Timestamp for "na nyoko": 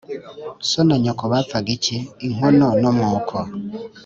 0.87-1.23